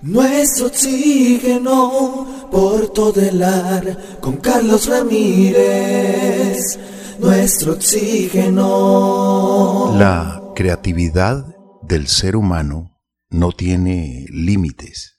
[0.00, 6.78] Nuestro oxígeno por todo el ar con Carlos Ramírez.
[7.18, 8.62] Nuestro oxígeno.
[9.98, 12.96] La creatividad del ser humano
[13.28, 15.18] no tiene límites.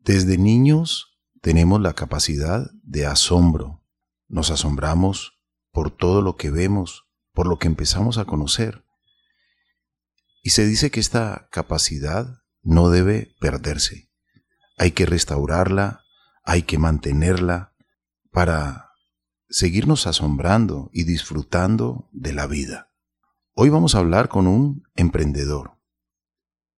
[0.00, 3.82] Desde niños tenemos la capacidad de asombro.
[4.28, 5.40] Nos asombramos
[5.72, 8.84] por todo lo que vemos, por lo que empezamos a conocer.
[10.42, 14.10] Y se dice que esta capacidad no debe perderse.
[14.76, 16.02] Hay que restaurarla,
[16.42, 17.74] hay que mantenerla
[18.32, 18.90] para
[19.48, 22.90] seguirnos asombrando y disfrutando de la vida.
[23.52, 25.78] Hoy vamos a hablar con un emprendedor.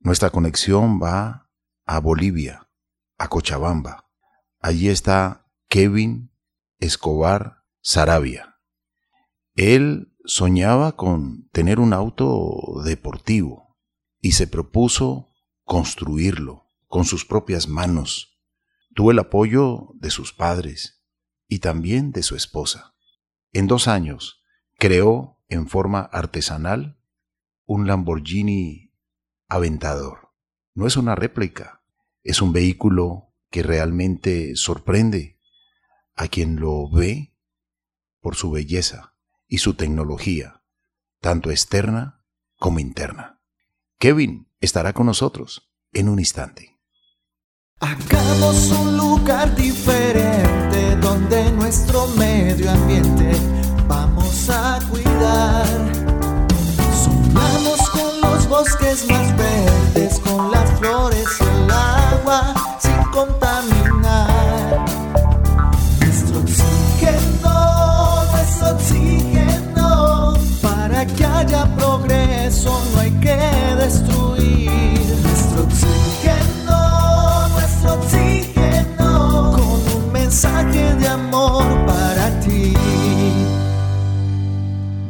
[0.01, 1.51] Nuestra conexión va
[1.87, 2.69] a Bolivia,
[3.17, 4.11] a Cochabamba.
[4.61, 6.33] Allí está Kevin
[6.79, 8.59] Escobar Sarabia.
[9.55, 13.79] Él soñaba con tener un auto deportivo
[14.21, 15.31] y se propuso
[15.67, 18.39] construirlo con sus propias manos.
[18.95, 21.03] Tuvo el apoyo de sus padres
[21.49, 22.95] y también de su esposa.
[23.53, 24.43] En dos años
[24.79, 26.99] creó en forma artesanal
[27.65, 28.93] un Lamborghini
[29.49, 30.33] Aventador.
[30.75, 31.83] No es una réplica,
[32.23, 35.41] es un vehículo que realmente sorprende
[36.15, 37.35] a quien lo ve
[38.21, 39.17] por su belleza
[39.49, 40.63] y su tecnología,
[41.21, 42.25] tanto externa
[42.57, 43.36] como interna.
[43.99, 46.77] Kevin estará con nosotros en un instante.
[47.81, 53.33] Hagamos un lugar diferente donde nuestro medio ambiente
[53.89, 55.67] vamos a cuidar.
[57.05, 64.85] Sumamos con los bosques más verdes, con las flores y el agua sin contaminar.
[66.01, 73.66] Nuestro oxígeno, nuestro oxígeno, para que haya progreso no hay que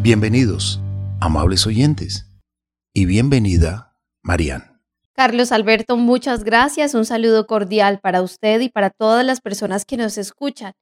[0.07, 0.81] Bienvenidos,
[1.21, 2.27] amables oyentes,
[2.95, 4.81] y bienvenida, Marian.
[5.15, 6.95] Carlos Alberto, muchas gracias.
[6.95, 10.75] Un saludo cordial para usted y para todas las personas que nos escuchan.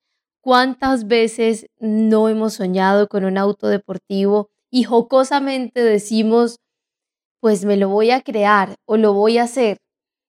[0.42, 6.60] ¿Cuántas veces no hemos soñado con un auto deportivo y jocosamente decimos,
[7.40, 9.78] pues me lo voy a crear o lo voy a hacer,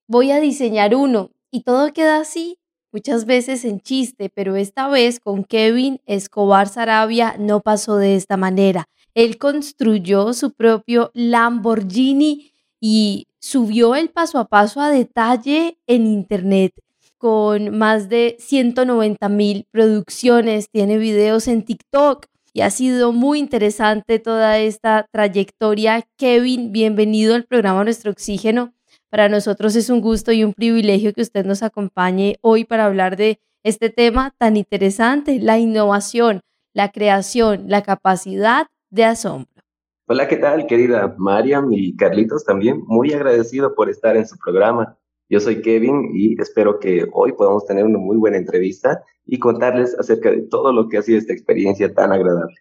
[0.08, 2.58] voy a diseñar uno y todo queda así?
[2.96, 8.38] Muchas veces en chiste, pero esta vez con Kevin Escobar Sarabia no pasó de esta
[8.38, 8.88] manera.
[9.12, 16.72] Él construyó su propio Lamborghini y subió el paso a paso a detalle en internet
[17.18, 22.24] con más de 190 mil producciones, tiene videos en TikTok
[22.54, 26.08] y ha sido muy interesante toda esta trayectoria.
[26.16, 28.72] Kevin, bienvenido al programa Nuestro Oxígeno.
[29.16, 33.16] Para nosotros es un gusto y un privilegio que usted nos acompañe hoy para hablar
[33.16, 36.42] de este tema tan interesante, la innovación,
[36.74, 39.62] la creación, la capacidad de asombro.
[40.06, 42.82] Hola, ¿qué tal, querida Mariam y Carlitos también?
[42.86, 44.98] Muy agradecido por estar en su programa.
[45.30, 49.98] Yo soy Kevin y espero que hoy podamos tener una muy buena entrevista y contarles
[49.98, 52.56] acerca de todo lo que ha sido esta experiencia tan agradable.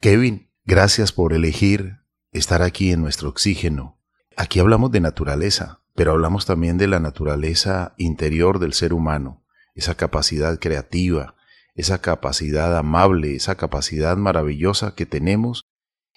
[0.00, 1.98] Kevin, gracias por elegir
[2.32, 3.98] estar aquí en nuestro oxígeno.
[4.34, 9.44] Aquí hablamos de naturaleza, pero hablamos también de la naturaleza interior del ser humano,
[9.74, 11.36] esa capacidad creativa,
[11.74, 15.66] esa capacidad amable, esa capacidad maravillosa que tenemos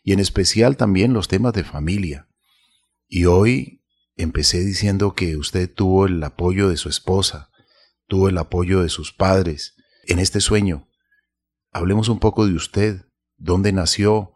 [0.01, 2.29] y en especial también los temas de familia.
[3.09, 3.83] Y hoy
[4.15, 7.49] empecé diciendo que usted tuvo el apoyo de su esposa,
[8.07, 10.87] tuvo el apoyo de sus padres en este sueño.
[11.73, 13.01] Hablemos un poco de usted,
[13.35, 14.31] dónde nació,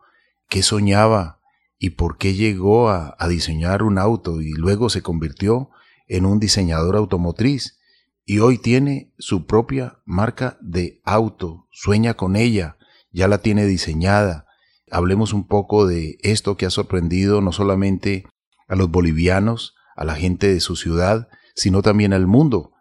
[0.50, 1.37] qué soñaba
[1.80, 5.70] y por qué llegó a, diseñar un auto y luego se convirtió
[6.08, 7.80] en un diseñador automotriz
[8.26, 12.78] y hoy tiene su propia marca de auto, sueña con ella,
[13.12, 14.46] ya la tiene diseñada.
[14.92, 18.26] Hablemos un poco de esto que ha sorprendido no solamente
[18.68, 22.74] a los bolivianos, a la gente de su ciudad, sino también al mundo.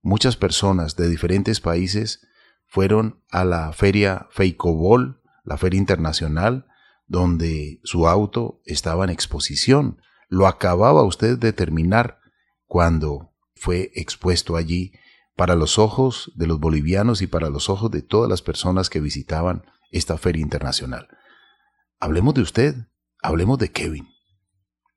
[0.00, 2.20] Muchas personas de diferentes países
[2.66, 6.67] fueron a la feria Feicobol, la feria internacional,
[7.08, 10.00] donde su auto estaba en exposición.
[10.28, 12.18] Lo acababa usted de terminar
[12.66, 14.92] cuando fue expuesto allí
[15.34, 19.00] para los ojos de los bolivianos y para los ojos de todas las personas que
[19.00, 21.08] visitaban esta feria internacional.
[21.98, 22.74] Hablemos de usted,
[23.22, 24.06] hablemos de Kevin.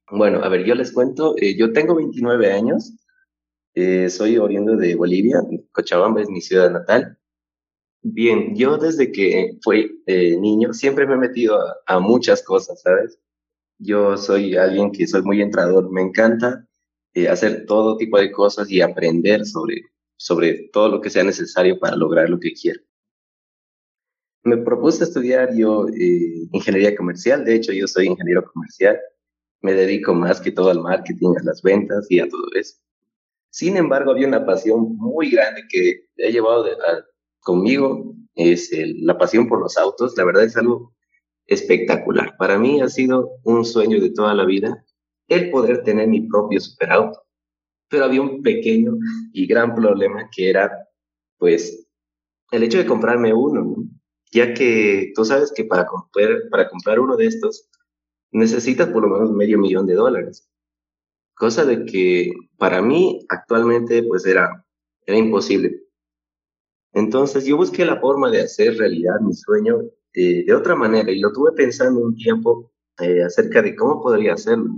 [0.09, 2.93] Bueno, a ver, yo les cuento, eh, yo tengo 29 años,
[3.73, 5.41] eh, soy oriundo de Bolivia,
[5.71, 7.17] Cochabamba es mi ciudad natal.
[8.03, 13.19] Bien, yo desde que fui eh, niño siempre me he metido a, muchas cosas, ¿sabes?
[13.77, 16.65] Yo soy alguien que soy muy entrador, me encanta
[17.13, 19.83] eh, hacer todo tipo de cosas y aprender sobre,
[20.17, 22.81] sobre todo lo que sea necesario para lograr lo que quiero.
[24.43, 28.99] Me propuse estudiar yo eh, ingeniería comercial, de hecho yo soy ingeniero comercial,
[29.61, 32.77] me dedico más que todo al marketing, a las ventas y a todo eso.
[33.51, 36.63] Sin embargo, había una pasión muy grande que he llevado
[37.41, 38.71] conmigo, es
[39.01, 40.93] la pasión por los autos, la verdad es algo
[41.47, 42.35] espectacular.
[42.37, 44.85] Para mí ha sido un sueño de toda la vida
[45.27, 47.23] el poder tener mi propio superauto.
[47.89, 48.93] Pero había un pequeño
[49.33, 50.71] y gran problema que era,
[51.37, 51.87] pues,
[52.51, 53.75] el hecho de comprarme uno,
[54.31, 57.69] ya que tú sabes que para comprar, para comprar uno de estos
[58.31, 60.49] necesitas por lo menos medio millón de dólares.
[61.35, 64.65] Cosa de que para mí actualmente pues era,
[65.05, 65.80] era imposible.
[66.93, 69.79] Entonces yo busqué la forma de hacer realidad mi sueño
[70.13, 74.33] eh, de otra manera y lo tuve pensando un tiempo eh, acerca de cómo podría
[74.33, 74.69] hacerlo.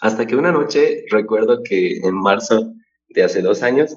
[0.00, 2.74] Hasta que una noche recuerdo que en marzo
[3.08, 3.96] de hace dos años,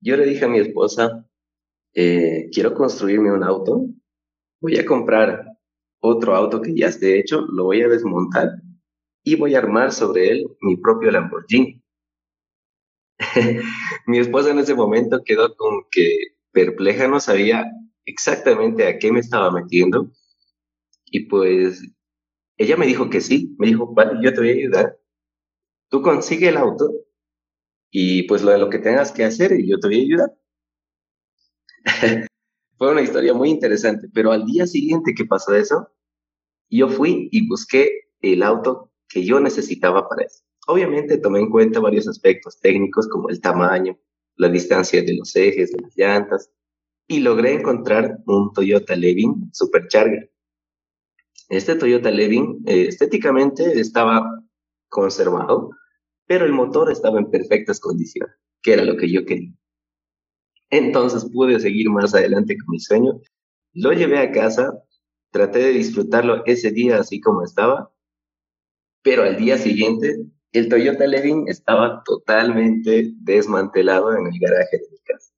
[0.00, 1.24] yo le dije a mi esposa,
[1.94, 3.86] eh, quiero construirme un auto,
[4.60, 5.46] voy a comprar
[6.00, 8.48] otro auto que ya esté hecho, lo voy a desmontar
[9.22, 11.81] y voy a armar sobre él mi propio Lamborghini.
[14.06, 16.16] mi esposa en ese momento quedó como que
[16.52, 17.64] perpleja, no sabía
[18.04, 20.10] exactamente a qué me estaba metiendo.
[21.06, 21.82] Y pues
[22.56, 24.98] ella me dijo que sí, me dijo, vale, yo te voy a ayudar.
[25.90, 26.90] Tú consigue el auto
[27.90, 30.32] y pues lo de lo que tengas que hacer y yo te voy a ayudar.
[32.78, 35.88] Fue una historia muy interesante, pero al día siguiente que pasó eso,
[36.70, 37.90] yo fui y busqué
[38.20, 40.42] el auto que yo necesitaba para eso.
[40.66, 43.98] Obviamente tomé en cuenta varios aspectos técnicos como el tamaño,
[44.36, 46.50] la distancia de los ejes, de las llantas,
[47.08, 50.30] y logré encontrar un Toyota Levin Supercharger.
[51.48, 54.24] Este Toyota Levin eh, estéticamente estaba
[54.88, 55.70] conservado,
[56.26, 59.52] pero el motor estaba en perfectas condiciones, que era lo que yo quería.
[60.70, 63.20] Entonces pude seguir más adelante con mi sueño.
[63.74, 64.72] Lo llevé a casa,
[65.30, 67.92] traté de disfrutarlo ese día así como estaba,
[69.02, 74.98] pero al día siguiente el Toyota Levin estaba totalmente desmantelado en el garaje de mi
[74.98, 75.32] casa.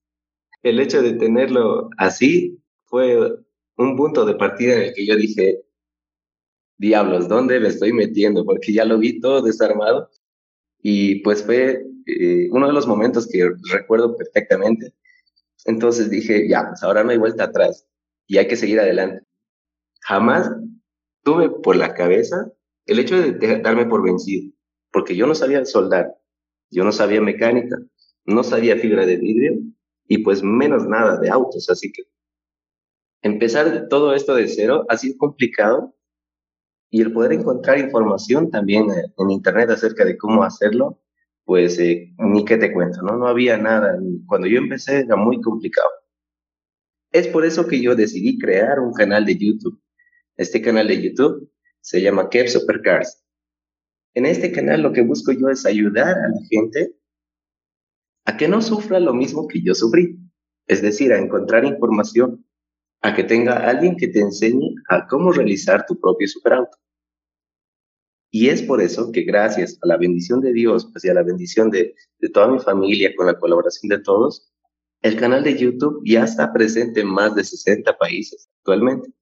[0.62, 3.16] El hecho de tenerlo así fue
[3.76, 5.62] un punto de partida en el que yo dije,
[6.78, 8.44] diablos, ¿dónde me estoy metiendo?
[8.44, 10.10] Porque ya lo vi todo desarmado
[10.82, 14.92] y pues fue eh, uno de los momentos que recuerdo perfectamente
[15.64, 17.86] entonces dije, ya, pues ahora no hay vuelta atrás
[18.26, 19.24] y hay que seguir adelante.
[20.02, 20.50] Jamás
[21.22, 22.52] tuve por la cabeza
[22.86, 24.52] el hecho de darme por vencido,
[24.94, 26.14] porque yo no sabía soldar,
[26.70, 27.76] yo no sabía mecánica,
[28.24, 29.58] no sabía fibra de vidrio
[30.06, 32.04] y pues menos nada de autos, así que
[33.20, 35.96] empezar todo esto de cero ha sido complicado
[36.90, 41.00] y el poder encontrar información también eh, en internet acerca de cómo hacerlo
[41.44, 43.18] pues eh, ni qué te cuento, ¿no?
[43.18, 43.98] No había nada.
[44.26, 45.90] Cuando yo empecé era muy complicado.
[47.12, 49.78] Es por eso que yo decidí crear un canal de YouTube.
[50.36, 51.50] Este canal de YouTube
[51.80, 53.23] se llama Kev Supercars.
[54.14, 56.94] En este canal lo que busco yo es ayudar a la gente
[58.26, 60.18] a que no sufra lo mismo que yo sufrí.
[60.66, 62.46] Es decir, a encontrar información,
[63.02, 66.78] a que tenga alguien que te enseñe a cómo realizar tu propio superauto.
[68.30, 71.22] Y es por eso que gracias a la bendición de Dios pues, y a la
[71.22, 74.50] bendición de, de toda mi familia, con la colaboración de todos,
[75.02, 79.12] el canal de YouTube ya está presente en más de 60 países actualmente.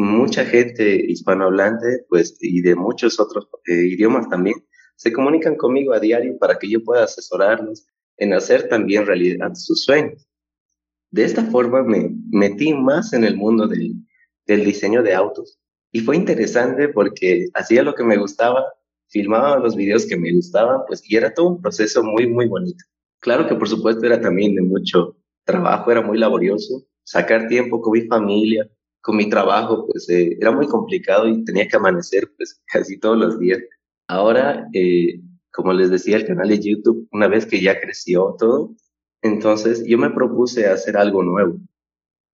[0.00, 4.54] Mucha gente hispanohablante, pues, y de muchos otros eh, idiomas también,
[4.94, 7.84] se comunican conmigo a diario para que yo pueda asesorarlos
[8.16, 10.28] en hacer también realidad sus sueños.
[11.10, 13.94] De esta forma me metí más en el mundo del,
[14.46, 15.58] del diseño de autos
[15.90, 18.66] y fue interesante porque hacía lo que me gustaba,
[19.08, 22.84] filmaba los videos que me gustaban, pues, y era todo un proceso muy, muy bonito.
[23.18, 26.86] Claro que por supuesto era también de mucho trabajo, era muy laborioso.
[27.02, 28.70] Sacar tiempo con mi familia,
[29.08, 33.16] con mi trabajo, pues eh, era muy complicado y tenía que amanecer pues casi todos
[33.16, 33.58] los días.
[34.06, 38.76] Ahora, eh, como les decía, el canal de YouTube, una vez que ya creció todo,
[39.22, 41.58] entonces yo me propuse hacer algo nuevo.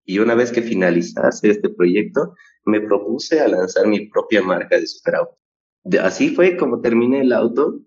[0.04, 2.34] Y una vez que finalizase este proyecto,
[2.66, 5.38] me propuse a lanzar mi propia marca de superauto.
[5.84, 7.82] De, así fue como terminé el auto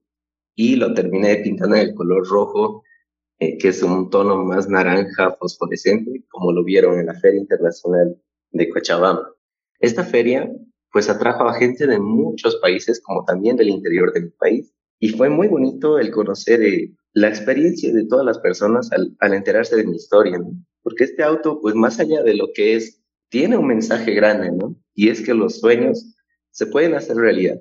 [0.54, 2.84] y lo terminé pintando en el color rojo,
[3.40, 8.16] eh, que es un tono más naranja fosforescente, como lo vieron en la Feria Internacional
[8.56, 9.30] de Cochabamba.
[9.80, 10.50] Esta feria
[10.96, 14.72] pues atrajo a gente de muchos países, como también del interior de mi país.
[14.98, 19.76] Y fue muy bonito el conocer eh, la experiencia de todas las personas al, enterarse
[19.76, 20.40] de mi historia.
[20.82, 24.74] Porque este auto, pues más allá de lo que es tiene un mensaje grande, ¿no?
[24.94, 26.14] Y es que los sueños
[26.50, 27.60] se pueden hacer realidad.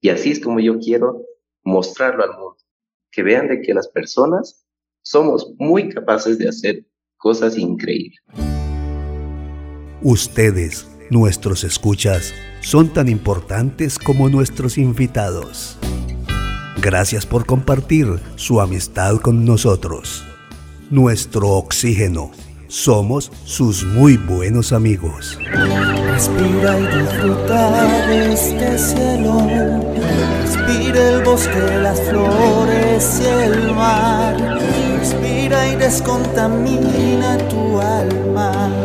[0.00, 1.24] Y así es como yo quiero
[1.64, 2.58] mostrarlo al mundo,
[3.10, 4.64] que vean de que las personas
[5.02, 8.20] somos muy capaces de hacer cosas increíbles.
[10.02, 15.76] Ustedes, nuestros escuchas, son tan importantes como nuestros invitados.
[16.80, 20.24] Gracias por compartir su amistad con nosotros.
[20.88, 22.30] Nuestro oxígeno.
[22.68, 25.36] Somos sus muy buenos amigos.
[26.12, 29.46] Respira y disfruta de este cielo.
[30.42, 34.60] Respira el bosque, las flores y el mar.
[35.00, 38.77] Respira y descontamina tu alma.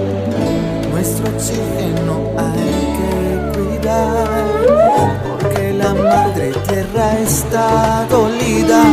[1.24, 2.60] Nuestro oxígeno hay
[2.98, 4.44] que cuidar
[5.78, 8.84] la madre tierra está dolida.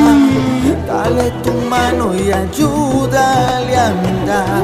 [0.87, 4.63] Dale tu mano y ayúdale a andar.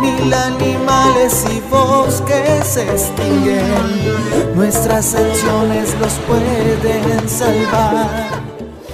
[0.00, 4.54] Mil animales y bosques se extinguen.
[4.54, 8.28] Nuestras acciones los pueden salvar.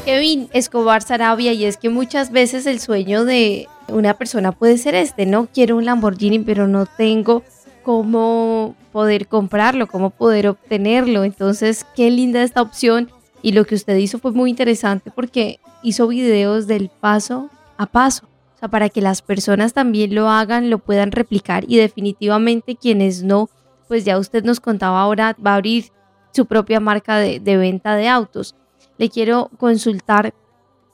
[0.06, 4.94] Kevin Escobar Sarabia, y es que muchas veces el sueño de una persona puede ser
[4.94, 7.42] este, no quiero un Lamborghini, pero no tengo
[7.82, 11.24] cómo poder comprarlo, cómo poder obtenerlo.
[11.24, 13.10] Entonces, qué linda esta opción.
[13.42, 18.26] Y lo que usted hizo fue muy interesante porque hizo videos del paso a paso.
[18.54, 23.22] O sea, para que las personas también lo hagan, lo puedan replicar y definitivamente quienes
[23.24, 23.50] no,
[23.88, 25.86] pues ya usted nos contaba ahora, va a abrir
[26.32, 28.54] su propia marca de, venta de autos.
[28.98, 30.34] Le quiero consultar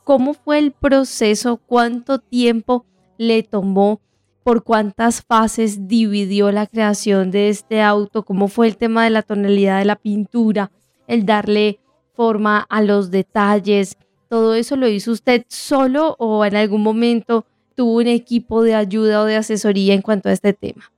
[0.04, 2.86] cómo fue el proceso, cuánto tiempo
[3.18, 4.00] le tomó
[4.48, 9.20] por cuántas fases dividió la creación de este auto, cómo fue el tema de la
[9.20, 10.72] tonalidad de la pintura,
[11.06, 11.80] el darle
[12.14, 13.98] forma a los detalles.
[14.30, 19.20] ¿Todo eso lo hizo usted solo o en algún momento tuvo un equipo de ayuda
[19.20, 20.90] o de asesoría en cuanto a este tema?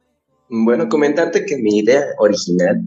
[0.48, 2.80] Bueno, comentarte que mi idea original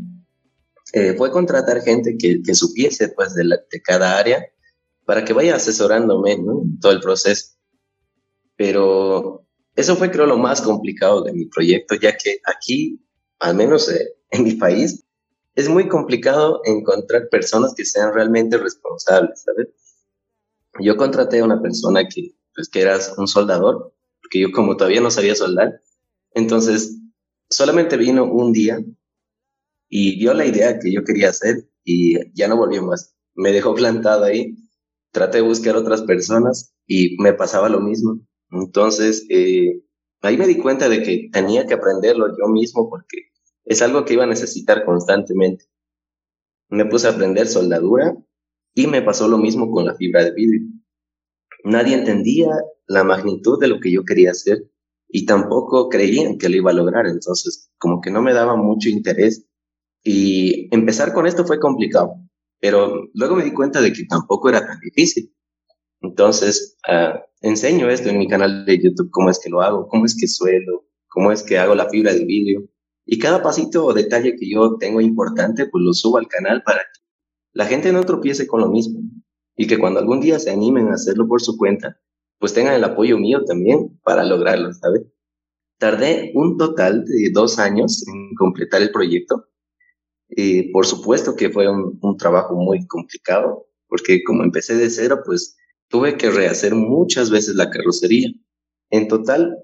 [0.93, 4.46] eh, fue contratar gente que, que supiese pues de, de, cada área
[5.03, 7.58] para que vaya asesorándome en todo el proceso.
[8.55, 9.42] Pero
[9.75, 13.01] eso fue creo lo más complicado de mi proyecto, ya que aquí,
[13.39, 15.03] al menos eh, en mi país,
[15.56, 19.68] es muy complicado encontrar personas que sean realmente responsables, ¿sabes?
[20.80, 25.01] Yo contraté a una persona que, pues, que era un soldador, porque yo como todavía
[25.01, 25.82] no sabía soldar,
[26.34, 26.98] entonces
[27.50, 28.80] solamente vino un día
[29.89, 33.15] y vio la idea que yo quería hacer y ya no volvió más.
[33.36, 34.56] Me dejó plantado ahí,
[35.12, 38.20] traté de buscar otras personas y me pasaba lo mismo.
[38.53, 39.81] Entonces, eh,
[40.22, 43.31] ahí me di cuenta de que tenía que aprenderlo yo mismo porque
[43.65, 45.65] es algo que iba a necesitar constantemente.
[46.69, 48.15] Me puse a aprender soldadura
[48.75, 50.62] y me pasó lo mismo con la fibra de vidrio.
[51.63, 52.50] Nadie entendía
[52.88, 54.69] la magnitud de lo que yo quería hacer
[55.07, 58.89] y tampoco creían que lo iba a lograr, entonces como que no me daba mucho
[58.89, 59.45] interés
[60.03, 62.15] y empezar con esto fue complicado,
[62.60, 65.33] pero luego me di cuenta de que tampoco era tan difícil.
[66.01, 70.05] Entonces, uh, enseño esto en mi canal de YouTube, cómo es que lo hago, cómo
[70.05, 72.67] es que suelo, cómo es que hago la fibra de vidrio.
[73.05, 76.79] Y cada pasito o detalle que yo tengo importante, pues lo subo al canal para
[76.79, 77.01] que
[77.51, 79.01] la gente no tropiece con lo mismo.
[79.55, 82.00] Y que cuando algún día se animen a hacerlo por su cuenta,
[82.39, 85.03] pues tengan el apoyo mío también para lograrlo, ¿sabes?
[85.77, 89.45] Tardé un total de dos años en completar el proyecto.
[90.29, 95.19] Y por supuesto que fue un, un trabajo muy complicado, porque como empecé de cero,
[95.25, 95.57] pues
[95.93, 98.29] tuve que rehacer muchas veces la carrocería.
[98.89, 99.55] En total,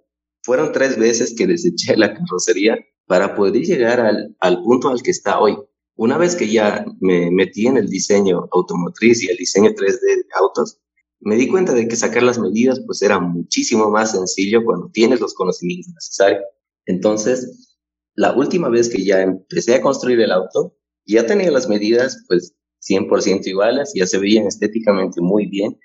[0.44, 5.10] fueron tres veces que deseché la carrocería para poder llegar al, al punto al que
[5.10, 5.58] está hoy.
[5.96, 10.24] Una vez que ya me metí en el diseño automotriz y el diseño 3D de
[10.40, 10.80] autos,
[11.20, 15.20] me di cuenta de que sacar las medidas pues era muchísimo más sencillo cuando tienes
[15.22, 16.44] los conocimientos necesarios.
[16.86, 17.76] Entonces,
[18.14, 22.54] la última vez que ya empecé a construir el auto, ya tenía las medidas pues
[22.88, 25.76] 100% iguales, ya se veían estéticamente muy bien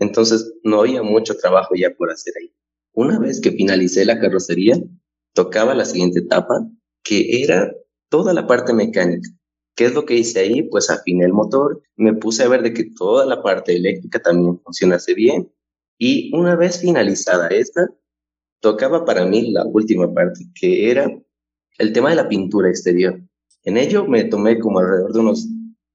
[0.00, 2.52] entonces no había mucho trabajo ya por hacer ahí.
[2.92, 4.76] Una vez que finalicé la carrocería,
[5.34, 6.66] tocaba la siguiente etapa,
[7.04, 7.72] que era
[8.08, 9.30] toda la parte mecánica.
[9.76, 10.62] ¿Qué es lo que hice ahí?
[10.64, 14.58] Pues afiné el motor, me puse a ver de que toda la parte eléctrica también
[14.60, 15.52] funcionase bien.
[15.98, 17.88] Y una vez finalizada esta,
[18.60, 21.10] tocaba para mí la última parte, que era
[21.78, 23.20] el tema de la pintura exterior.
[23.64, 25.46] En ello me tomé como alrededor de unos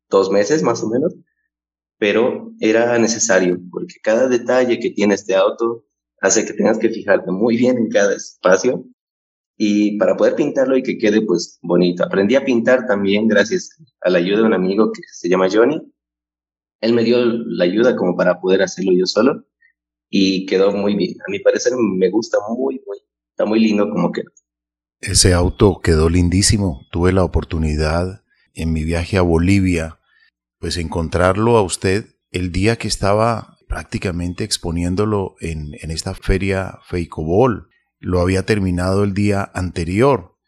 [0.10, 1.16] dos meses más o menos
[2.06, 5.84] pero era necesario porque cada detalle que tiene este auto
[6.22, 8.86] hace que tengas que fijarte muy bien en cada espacio
[9.58, 12.04] y para poder pintarlo y que quede pues bonito.
[12.04, 13.72] Aprendí a pintar también gracias
[14.02, 15.82] a la ayuda de un amigo que se llama Johnny.
[16.82, 19.44] Él me dio la ayuda como para poder hacerlo yo solo
[20.08, 21.16] y quedó muy bien.
[21.28, 23.00] A mi parecer me gusta muy, muy,
[23.32, 24.30] está muy lindo como quedó.
[25.02, 26.86] Ese auto quedó lindísimo.
[26.92, 28.22] Tuve la oportunidad
[28.54, 29.98] en mi viaje a Bolivia
[30.66, 37.70] pues encontrarlo a usted el día que estaba prácticamente exponiéndolo en, en esta feria Feicobol.
[38.00, 40.40] Lo había terminado el día anterior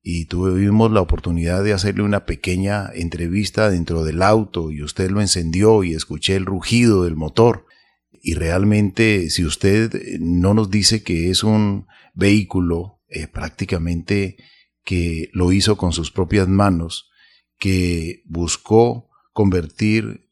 [0.00, 5.20] y tuvimos la oportunidad de hacerle una pequeña entrevista dentro del auto y usted lo
[5.20, 7.66] encendió y escuché el rugido del motor.
[8.10, 14.38] Y realmente si usted no nos dice que es un vehículo eh, prácticamente
[14.82, 17.10] que lo hizo con sus propias manos,
[17.58, 19.07] que buscó
[19.38, 20.28] convertir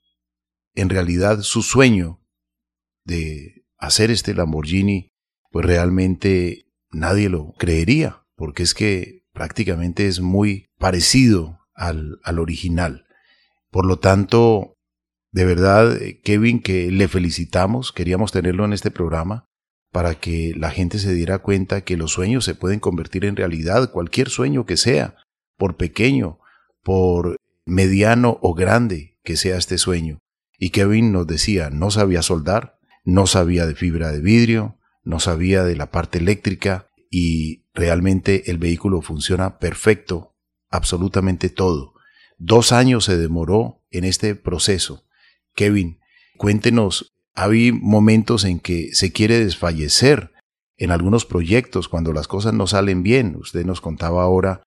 [0.75, 2.27] en realidad su sueño
[3.05, 5.13] de hacer este Lamborghini,
[5.53, 13.07] pues realmente nadie lo creería, porque es que prácticamente es muy parecido al, al original.
[13.71, 14.75] Por lo tanto,
[15.31, 19.47] de verdad, Kevin, que le felicitamos, queríamos tenerlo en este programa
[19.93, 23.93] para que la gente se diera cuenta que los sueños se pueden convertir en realidad,
[23.93, 25.15] cualquier sueño que sea,
[25.57, 26.41] por pequeño,
[26.83, 30.21] por mediano o grande que sea este sueño.
[30.59, 35.65] Y Kevin nos decía, no sabía soldar, no sabía de fibra de vidrio, no sabía
[35.65, 40.35] de la parte eléctrica y realmente el vehículo funciona perfecto,
[40.71, 41.95] absolutamente todo.
[42.39, 45.05] Dos años se demoró en este proceso.
[45.55, 46.01] Kevin,
[46.37, 50.33] cuéntenos, hay momentos en que se quiere desfallecer
[50.77, 53.37] en algunos proyectos cuando las cosas no salen bien.
[53.37, 54.63] Usted nos contaba ahora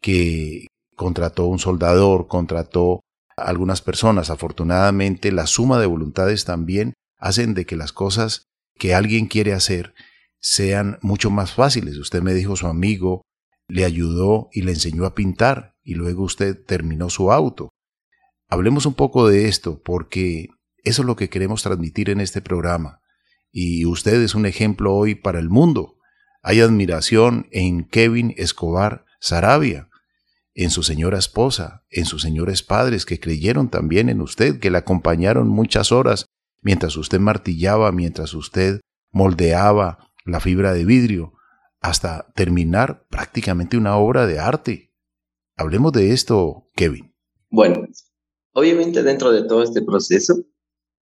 [0.00, 3.00] que contrató un soldador, contrató
[3.36, 4.30] algunas personas.
[4.30, 8.46] Afortunadamente, la suma de voluntades también hacen de que las cosas
[8.76, 9.94] que alguien quiere hacer
[10.40, 11.96] sean mucho más fáciles.
[11.96, 13.22] Usted me dijo su amigo
[13.68, 17.70] le ayudó y le enseñó a pintar y luego usted terminó su auto.
[18.48, 20.48] Hablemos un poco de esto porque
[20.82, 23.00] eso es lo que queremos transmitir en este programa
[23.50, 25.96] y usted es un ejemplo hoy para el mundo.
[26.42, 29.88] Hay admiración en Kevin Escobar Sarabia,
[30.54, 34.78] en su señora esposa, en sus señores padres que creyeron también en usted, que le
[34.78, 36.26] acompañaron muchas horas
[36.62, 38.80] mientras usted martillaba, mientras usted
[39.10, 41.34] moldeaba la fibra de vidrio,
[41.80, 44.92] hasta terminar prácticamente una obra de arte.
[45.56, 47.14] Hablemos de esto, Kevin.
[47.50, 47.86] Bueno,
[48.52, 50.34] obviamente dentro de todo este proceso,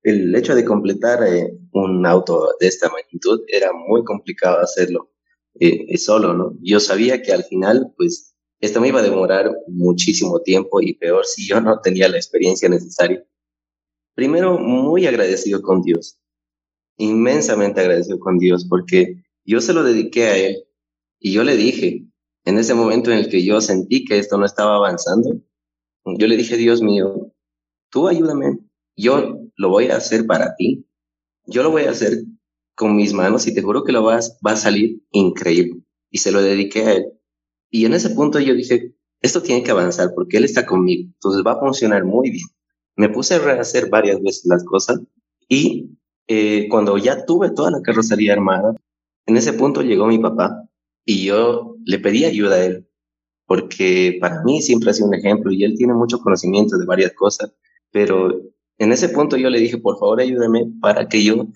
[0.02, 5.12] el hecho de completar eh, un auto de esta magnitud era muy complicado hacerlo
[5.60, 6.56] eh, solo, ¿no?
[6.60, 8.31] Yo sabía que al final, pues,
[8.62, 12.68] esto me iba a demorar muchísimo tiempo y peor si yo no tenía la experiencia
[12.68, 13.24] necesaria.
[14.14, 16.20] Primero, muy agradecido con Dios,
[16.96, 20.64] inmensamente agradecido con Dios, porque yo se lo dediqué a Él
[21.18, 22.06] y yo le dije,
[22.44, 25.40] en ese momento en el que yo sentí que esto no estaba avanzando,
[26.04, 27.32] yo le dije, Dios mío,
[27.90, 28.60] tú ayúdame,
[28.96, 30.86] yo lo voy a hacer para ti,
[31.46, 32.12] yo lo voy a hacer
[32.76, 35.82] con mis manos y te juro que lo vas, va a salir increíble.
[36.10, 37.12] Y se lo dediqué a Él.
[37.72, 41.42] Y en ese punto yo dije, esto tiene que avanzar porque él está conmigo, entonces
[41.44, 42.46] va a funcionar muy bien.
[42.96, 45.00] Me puse a rehacer varias veces las cosas
[45.48, 45.96] y
[46.28, 48.74] eh, cuando ya tuve toda la carrocería armada,
[49.24, 50.68] en ese punto llegó mi papá
[51.06, 52.88] y yo le pedí ayuda a él,
[53.46, 57.14] porque para mí siempre ha sido un ejemplo y él tiene mucho conocimiento de varias
[57.14, 57.54] cosas,
[57.90, 58.38] pero
[58.76, 61.46] en ese punto yo le dije, por favor ayúdame para que yo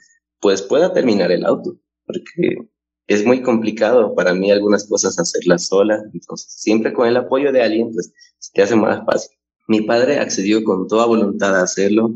[0.41, 1.77] pues pueda terminar el auto,
[2.07, 2.71] porque
[3.07, 7.63] es muy complicado para mí algunas cosas hacerlas sola, entonces siempre con el apoyo de
[7.63, 8.13] alguien, pues
[8.53, 9.37] te hace más fácil.
[9.69, 12.15] Mi padre accedió con toda voluntad a hacerlo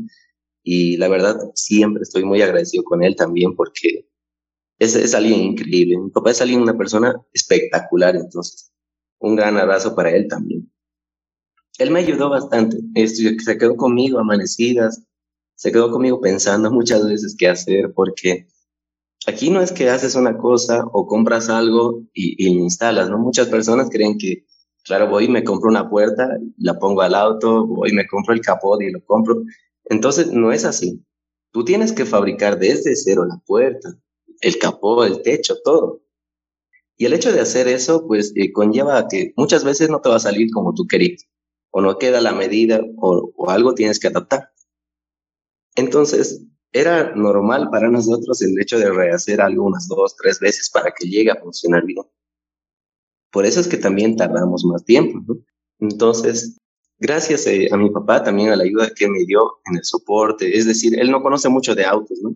[0.63, 4.07] y la verdad siempre estoy muy agradecido con él también porque
[4.79, 5.97] es, es alguien increíble.
[5.97, 8.71] Mi papá es alguien, una persona espectacular, entonces
[9.19, 10.71] un gran abrazo para él también.
[11.77, 12.77] Él me ayudó bastante,
[13.07, 15.03] se quedó conmigo amanecidas,
[15.55, 18.47] se quedó conmigo pensando muchas veces qué hacer porque
[19.27, 23.17] aquí no es que haces una cosa o compras algo y, y, lo instalas, ¿no?
[23.17, 24.45] Muchas personas creen que,
[24.83, 28.33] claro, voy y me compro una puerta, la pongo al auto, voy y me compro
[28.33, 29.43] el capot y lo compro.
[29.85, 31.03] Entonces, no es así.
[31.51, 33.89] Tú tienes que fabricar desde cero la puerta,
[34.41, 36.01] el capó, el techo, todo.
[36.97, 40.09] Y el hecho de hacer eso, pues, eh, conlleva a que muchas veces no te
[40.09, 41.27] va a salir como tú querías,
[41.71, 44.51] o no queda la medida, o, o algo tienes que adaptar.
[45.75, 50.91] Entonces, era normal para nosotros el hecho de rehacer algo unas dos, tres veces para
[50.91, 52.05] que llegue a funcionar bien.
[53.31, 55.37] Por eso es que también tardamos más tiempo.
[55.79, 56.57] Entonces,
[56.99, 60.57] gracias eh, a mi papá también a la ayuda que me dio en el soporte,
[60.57, 62.35] es decir, él no conoce mucho de autos, ¿no?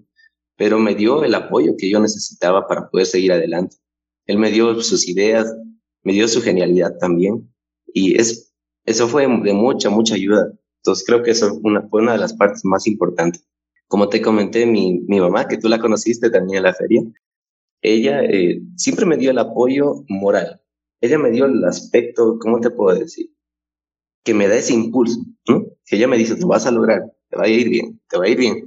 [0.57, 3.77] Pero me dio el apoyo que yo necesitaba para poder seguir adelante.
[4.25, 5.53] Él me dio sus ideas,
[6.03, 7.53] me dio su genialidad también.
[7.93, 8.53] Y es,
[8.85, 10.53] eso fue de mucha, mucha ayuda.
[10.77, 13.45] Entonces creo que eso fue una de las partes más importantes.
[13.87, 17.03] Como te comenté, mi, mi mamá, que tú la conociste también en la feria,
[17.81, 20.61] ella eh, siempre me dio el apoyo moral.
[21.01, 23.29] Ella me dio el aspecto, ¿cómo te puedo decir?
[24.23, 25.65] Que me da ese impulso, ¿no?
[25.85, 28.25] Que ella me dice, tú vas a lograr, te va a ir bien, te va
[28.25, 28.65] a ir bien.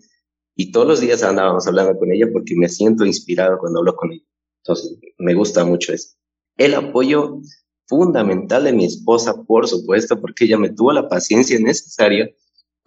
[0.54, 4.12] y todos los días andábamos hablando con ella porque me siento inspirado cuando hablo con
[4.12, 4.24] ella.
[4.64, 6.16] Entonces, me gusta mucho eso.
[6.57, 7.40] El apoyo
[7.87, 12.28] fundamental de mi esposa, por supuesto, porque ella me tuvo la paciencia necesaria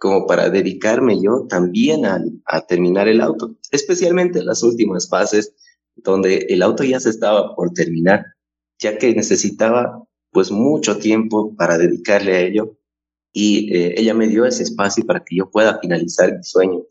[0.02, 2.20] como para dedicarme yo también a,
[2.66, 5.54] terminar el auto, especialmente en las últimas fases
[5.94, 8.24] donde el auto ya se estaba por terminar,
[8.80, 12.76] ya que necesitaba pues mucho tiempo para dedicarle a ello
[13.32, 16.82] y eh, ella me dio ese espacio para que yo pueda finalizar mi sueño.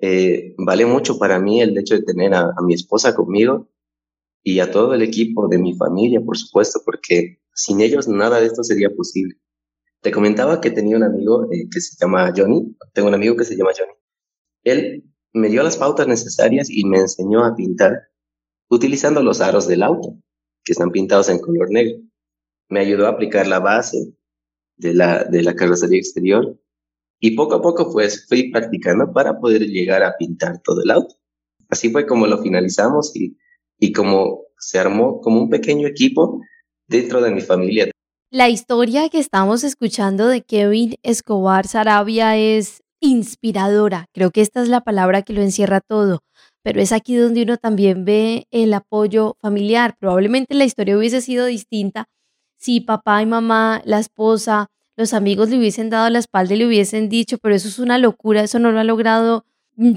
[0.00, 3.68] Eh, vale mucho para mí el hecho de tener a, mi esposa conmigo
[4.42, 8.46] y a todo el equipo de mi familia, por supuesto, porque sin ellos nada de
[8.46, 9.36] esto sería posible.
[10.02, 13.44] Te comentaba que tenía un amigo eh, que se llama Johnny, tengo un amigo que
[13.44, 13.92] se llama Johnny.
[14.64, 18.08] Él me dio las pautas necesarias y me enseñó a pintar
[18.68, 20.16] utilizando los aros del auto,
[20.64, 21.98] que están pintados en color negro.
[22.68, 24.14] Me ayudó a aplicar la base
[24.76, 26.58] de la, de la carrocería exterior
[27.20, 31.14] y poco a poco pues fui practicando para poder llegar a pintar todo el auto.
[31.68, 33.36] Así fue como lo finalizamos y,
[33.78, 36.40] y como se armó como un pequeño equipo
[36.86, 37.90] dentro de mi familia.
[38.30, 44.06] La historia que estamos escuchando de Kevin Escobar Sarabia es inspiradora.
[44.12, 46.22] Creo que esta es la palabra que lo encierra todo
[46.66, 49.96] pero es aquí donde uno también ve el apoyo familiar.
[50.00, 52.08] Probablemente la historia hubiese sido distinta
[52.58, 56.66] si papá y mamá, la esposa, los amigos le hubiesen dado la espalda y le
[56.66, 59.44] hubiesen dicho, pero eso es una locura, eso no lo ha logrado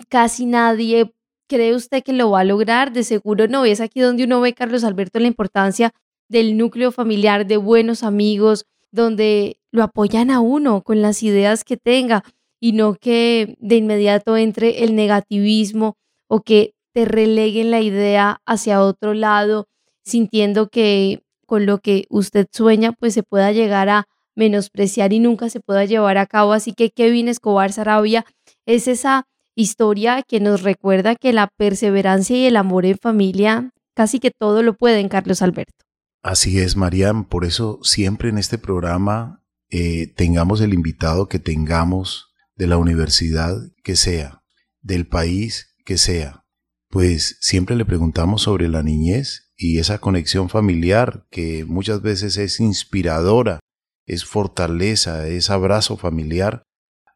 [0.09, 1.11] casi nadie.
[1.47, 2.93] ¿Cree usted que lo va a lograr?
[2.93, 3.65] De seguro no.
[3.65, 5.91] Es aquí donde uno ve, Carlos Alberto, la importancia
[6.29, 11.77] del núcleo familiar, de buenos amigos, donde lo apoyan a uno con las ideas que
[11.77, 12.23] tenga
[12.59, 18.81] y no que de inmediato entre el negativismo o que te releguen la idea hacia
[18.81, 19.67] otro lado,
[20.03, 25.49] sintiendo que con lo que usted sueña, pues se pueda llegar a menospreciar y nunca
[25.49, 26.53] se pueda llevar a cabo.
[26.53, 28.25] Así que Kevin Escobar Sarabia
[28.65, 34.19] es esa historia que nos recuerda que la perseverancia y el amor en familia casi
[34.19, 35.88] que todo lo pueden, Carlos Alberto.
[36.21, 37.25] Así es, Mariam.
[37.25, 43.55] Por eso siempre en este programa eh, tengamos el invitado que tengamos de la universidad
[43.83, 44.43] que sea,
[44.81, 46.43] del país que sea,
[46.89, 52.59] pues siempre le preguntamos sobre la niñez y esa conexión familiar que muchas veces es
[52.59, 53.59] inspiradora,
[54.05, 56.63] es fortaleza, es abrazo familiar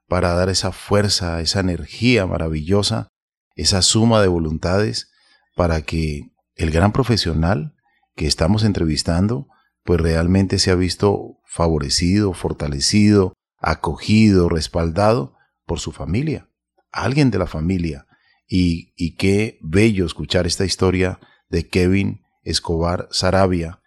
[0.07, 3.07] para dar esa fuerza, esa energía maravillosa,
[3.55, 5.11] esa suma de voluntades
[5.55, 7.75] para que el gran profesional
[8.15, 9.47] que estamos entrevistando
[9.83, 16.49] pues realmente se ha visto favorecido, fortalecido, acogido, respaldado por su familia,
[16.91, 18.07] alguien de la familia,
[18.55, 23.81] y, qué bello escuchar esta historia de Kevin Escobar Sarabia,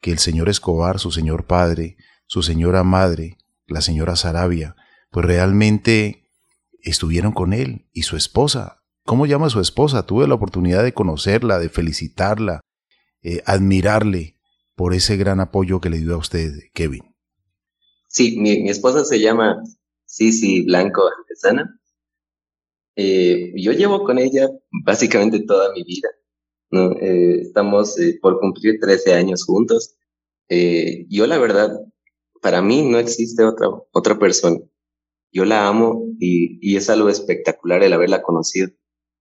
[0.00, 4.76] que el señor Escobar, su señor padre, su señora madre, la señora Sarabia,
[5.10, 6.28] pues realmente
[6.82, 8.82] estuvieron con él y su esposa.
[9.04, 10.04] ¿Cómo llama su esposa?
[10.04, 12.60] Tuve la oportunidad de conocerla, de felicitarla,
[13.22, 14.36] eh, admirarle
[14.74, 17.02] por ese gran apoyo que le dio a usted, Kevin.
[18.08, 19.62] Sí, mi, mi esposa se llama
[20.04, 21.80] Sisi Blanco Antesana
[23.02, 24.48] eh, yo llevo con ella
[24.84, 26.08] básicamente toda mi vida.
[26.70, 26.92] ¿no?
[27.00, 29.96] Eh, estamos eh, por cumplir 13 años juntos.
[31.08, 31.70] yo la verdad,
[32.42, 34.58] para mí no existe otra, otra persona.
[35.32, 38.68] Yo la amo y, y es algo espectacular el haberla conocido.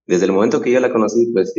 [0.08, 1.54] Desde el momento que yo la conocí, pues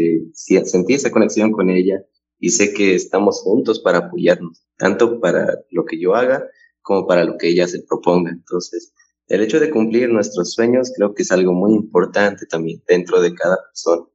[0.65, 2.05] sentí esa conexión con ella
[2.41, 6.45] y sé que estamos juntos para apoyarnos, tanto para lo que yo haga
[6.81, 8.31] como para lo que ella se proponga.
[8.31, 8.93] Entonces,
[9.27, 13.35] el hecho de cumplir nuestros sueños creo que es algo muy importante también dentro de
[13.35, 14.07] cada persona.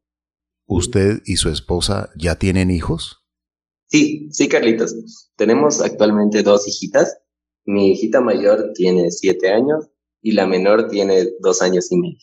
[0.68, 3.24] ¿Usted y su esposa ya tienen hijos?
[3.88, 5.32] Sí, sí, Carlitos.
[5.38, 7.20] Tenemos actualmente dos hijitas.
[7.66, 9.88] Mi hijita mayor tiene siete años
[10.22, 12.18] y la menor tiene dos años y medio.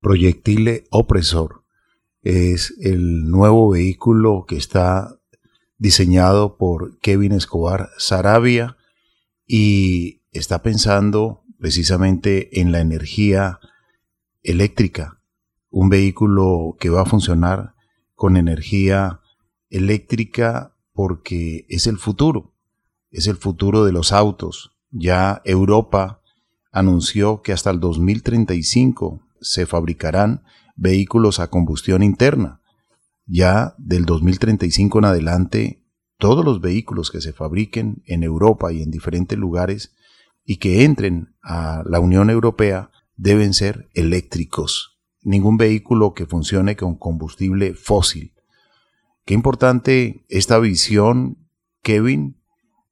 [0.00, 1.65] Proyectile Opresor
[2.26, 5.16] es el nuevo vehículo que está
[5.78, 8.76] diseñado por Kevin Escobar Sarabia
[9.46, 13.60] y está pensando precisamente en la energía
[14.42, 15.20] eléctrica,
[15.70, 17.74] un vehículo que va a funcionar
[18.16, 19.20] con energía
[19.70, 22.56] eléctrica porque es el futuro,
[23.12, 24.72] es el futuro de los autos.
[24.90, 26.22] Ya Europa
[26.72, 30.42] anunció que hasta el 2035 se fabricarán
[30.76, 32.60] vehículos a combustión interna.
[33.26, 35.82] Ya del 2035 en adelante,
[36.18, 39.92] todos los vehículos que se fabriquen en Europa y en diferentes lugares
[40.44, 44.98] y que entren a la Unión Europea deben ser eléctricos.
[45.22, 48.32] Ningún vehículo que funcione con combustible fósil.
[49.24, 51.36] Qué importante esta visión,
[51.82, 52.36] Kevin.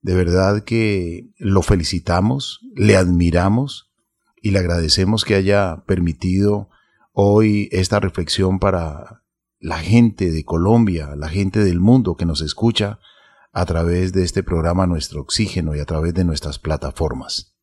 [0.03, 3.93] De verdad que lo felicitamos, le admiramos
[4.43, 6.69] y le agradecemos que haya permitido
[7.15, 9.23] hoy esta reflexión para
[9.61, 12.99] la gente de Colombia, la gente del mundo que nos escucha
[13.53, 17.55] a través de este programa Nuestro Oxígeno y a través de nuestras plataformas.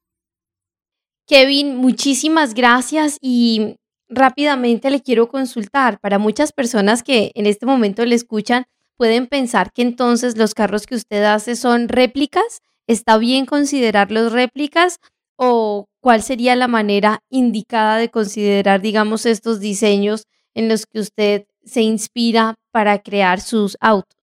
[1.27, 3.75] Kevin, muchísimas gracias y
[4.09, 5.99] rápidamente le quiero consultar.
[5.99, 8.65] Para muchas personas que en este momento le escuchan,
[8.97, 12.61] pueden pensar que entonces los carros que usted hace son réplicas.
[12.87, 14.99] ¿Está bien considerarlos réplicas
[15.43, 21.47] o cuál sería la manera indicada de considerar, digamos, estos diseños en los que usted
[21.65, 24.19] se inspira para crear sus autos?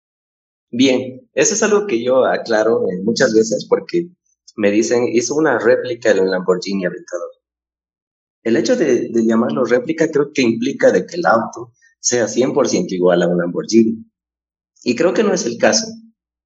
[0.70, 4.10] Bien, eso es algo que yo aclaro eh, muchas veces porque
[4.56, 7.30] me dicen, hizo una réplica de un Lamborghini Aventador.
[8.44, 13.22] El hecho de, llamarlo réplica creo que implica de que el auto sea 100% igual
[13.22, 14.04] a un Lamborghini.
[14.84, 15.88] Y creo que no es el caso,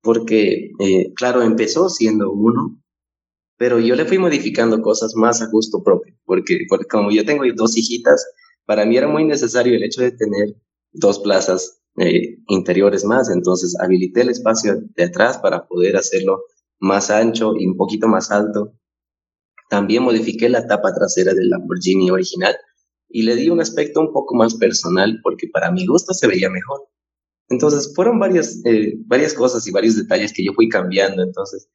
[0.00, 2.81] porque, eh, claro, empezó siendo uno,
[3.62, 7.44] pero yo le fui modificando cosas más a gusto propio, porque, porque como yo tengo
[7.54, 8.26] dos hijitas,
[8.66, 10.56] para mí era muy necesario el hecho de tener
[10.90, 16.40] dos plazas eh, interiores más, entonces habilité el espacio de atrás para poder hacerlo
[16.80, 18.72] más ancho y un poquito más alto.
[19.70, 22.56] También modifiqué la tapa trasera del Lamborghini original
[23.10, 26.50] y le di un aspecto un poco más personal porque para mi gusto se veía
[26.50, 26.88] mejor.
[27.48, 31.22] Entonces fueron varias, eh, varias cosas y varios detalles que yo fui cambiando.
[31.22, 31.68] Entonces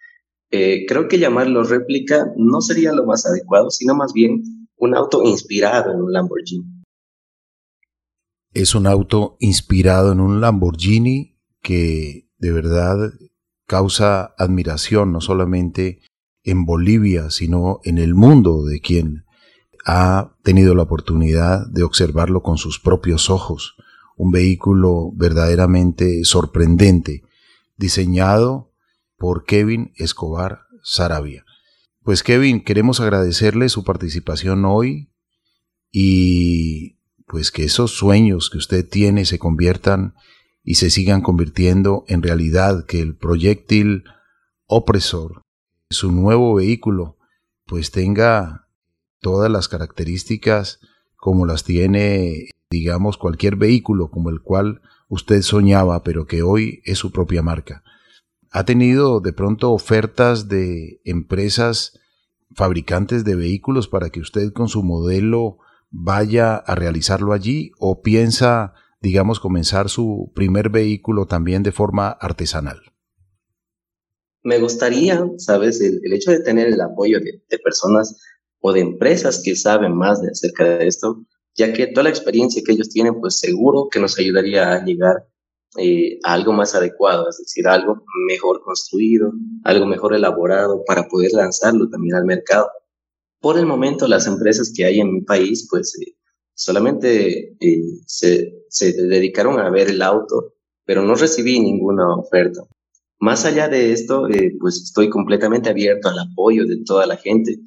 [0.50, 5.24] eh, creo que llamarlo réplica no sería lo más adecuado, sino más bien un auto
[5.24, 6.84] inspirado en un Lamborghini.
[8.54, 13.12] Es un auto inspirado en un Lamborghini que de verdad
[13.66, 16.00] causa admiración no solamente
[16.44, 19.26] en Bolivia, sino en el mundo de quien
[19.86, 23.76] ha tenido la oportunidad de observarlo con sus propios ojos.
[24.16, 27.24] Un vehículo verdaderamente sorprendente,
[27.76, 28.67] diseñado
[29.18, 31.46] por Kevin Escobar Sarabia.
[32.04, 35.12] Pues Kevin, queremos agradecerle su participación hoy
[35.92, 40.16] y pues que esos sueños que usted tiene se conviertan
[40.64, 44.04] y se sigan convirtiendo en realidad, que el proyectil
[44.66, 45.42] opresor,
[45.90, 47.18] su nuevo vehículo,
[47.66, 48.68] pues tenga
[49.20, 50.80] todas las características
[51.16, 56.98] como las tiene, digamos, cualquier vehículo como el cual usted soñaba, pero que hoy es
[56.98, 57.84] su propia marca.
[58.52, 62.00] ¿Ha tenido de pronto ofertas de empresas
[62.56, 68.74] fabricantes de vehículos para que usted con su modelo vaya a realizarlo allí o piensa,
[69.02, 72.80] digamos, comenzar su primer vehículo también de forma artesanal?
[74.44, 78.18] Me gustaría, sabes, el, hecho de tener el apoyo de, personas
[78.60, 82.62] o de empresas que saben más de acerca de esto, ya que toda la experiencia
[82.66, 85.28] que ellos tienen, pues seguro que nos ayudaría a llegar
[85.78, 89.32] eh, algo más adecuado, es decir, algo mejor construido,
[89.64, 92.70] algo mejor elaborado para poder lanzarlo también al mercado.
[93.40, 96.16] Por el momento, las empresas que hay en mi país, pues eh,
[96.54, 100.54] solamente eh, se, se dedicaron a ver el auto,
[100.86, 102.62] pero no recibí ninguna oferta.
[103.20, 107.58] Más allá de esto, eh, pues estoy completamente abierto al apoyo de toda la gente,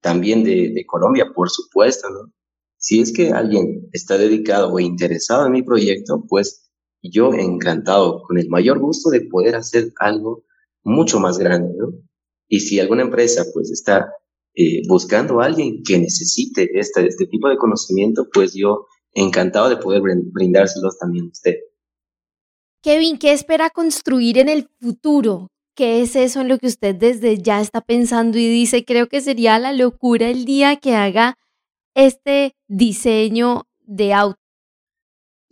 [0.00, 2.32] también de, de, Colombia, por supuesto, ¿no?
[2.78, 6.63] Si es que alguien está dedicado o interesado en mi proyecto, pues
[7.10, 10.44] yo encantado, con el mayor gusto de poder hacer algo
[10.82, 11.74] mucho más grande.
[12.48, 14.10] Y si alguna empresa pues está
[14.54, 19.76] eh, buscando a alguien que necesite este, este tipo de conocimiento, pues yo encantado de
[19.76, 21.54] poder brindárselos también a usted.
[22.82, 25.48] Kevin, ¿qué espera construir en el futuro?
[25.74, 29.20] ¿Qué es eso en lo que usted desde ya está pensando y dice, creo que
[29.20, 31.36] sería la locura el día que haga
[31.94, 34.43] este diseño de auto?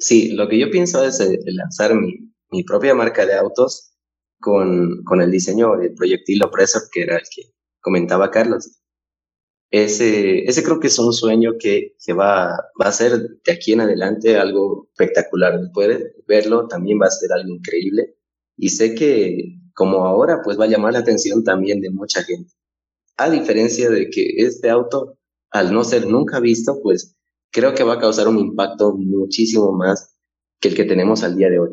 [0.03, 3.95] Sí, lo que yo pienso es eh, lanzar mi, propia marca de autos
[4.41, 8.81] con, con el diseño del proyectil Opresor, que era el que comentaba Carlos.
[9.71, 12.49] Ese, ese creo que es un sueño que, que va,
[12.81, 13.13] va a ser
[13.45, 15.61] de aquí en adelante algo espectacular.
[15.73, 18.17] Puede verlo, también va a ser algo increíble.
[18.57, 22.53] Y sé que como ahora, pues va a llamar la atención también de mucha gente.
[23.17, 25.17] A diferencia de que este auto,
[25.53, 27.17] al no ser nunca visto, pues
[27.53, 30.19] creo que va a causar un impacto muchísimo más
[30.61, 31.71] que el que tenemos al día de hoy.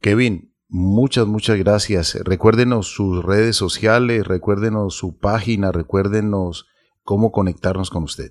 [0.00, 2.14] Kevin, muchas, muchas gracias.
[2.24, 6.66] Recuérdenos sus redes sociales, recuérdenos su página, recuérdenos
[7.02, 8.30] cómo conectarnos con usted.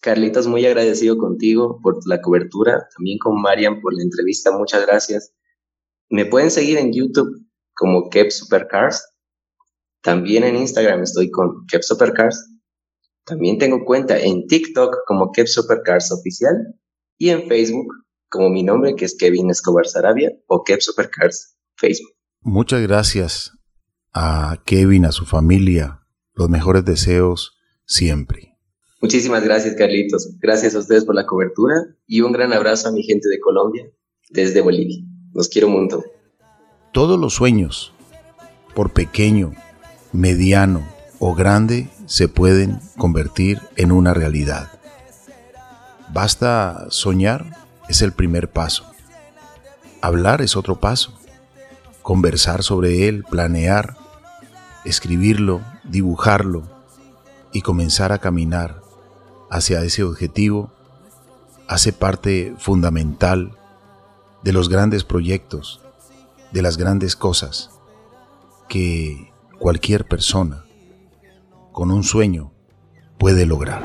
[0.00, 5.32] Carlitos, muy agradecido contigo por la cobertura, también con Marian por la entrevista, muchas gracias.
[6.10, 9.04] Me pueden seguir en YouTube como Kev Supercars,
[10.02, 12.53] también en Instagram estoy con Kev Supercars,
[13.24, 16.74] también tengo cuenta en TikTok como Kev Supercars Oficial
[17.16, 17.88] y en Facebook
[18.28, 22.12] como mi nombre que es Kevin Escobar Sarabia o Kev Supercars Facebook.
[22.40, 23.52] Muchas gracias
[24.12, 26.00] a Kevin, a su familia,
[26.34, 27.56] los mejores deseos
[27.86, 28.58] siempre.
[29.00, 30.36] Muchísimas gracias, Carlitos.
[30.40, 31.74] Gracias a ustedes por la cobertura
[32.06, 33.90] y un gran abrazo a mi gente de Colombia
[34.30, 34.98] desde Bolivia.
[35.32, 36.02] Los quiero un montón.
[36.92, 37.92] Todos los sueños,
[38.74, 39.52] por pequeño,
[40.12, 44.70] mediano o grande, se pueden convertir en una realidad.
[46.12, 47.56] Basta soñar,
[47.88, 48.84] es el primer paso.
[50.00, 51.14] Hablar es otro paso.
[52.02, 53.96] Conversar sobre él, planear,
[54.84, 56.62] escribirlo, dibujarlo
[57.52, 58.82] y comenzar a caminar
[59.50, 60.72] hacia ese objetivo
[61.68, 63.56] hace parte fundamental
[64.42, 65.80] de los grandes proyectos,
[66.52, 67.70] de las grandes cosas
[68.68, 70.63] que cualquier persona
[71.74, 72.52] con un sueño
[73.18, 73.82] puede lograr.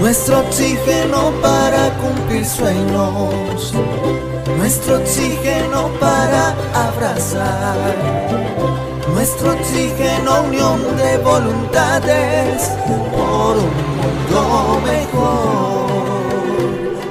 [0.00, 3.72] Nuestro oxígeno para cumplir sueños,
[4.58, 7.94] nuestro oxígeno para abrazar,
[9.14, 15.86] nuestro oxígeno unión de voluntades por un mundo mejor.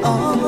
[0.03, 0.44] Oh.